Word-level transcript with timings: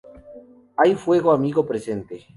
Hay 0.77 0.95
fuego 0.95 1.31
amigo 1.31 1.67
presente. 1.67 2.25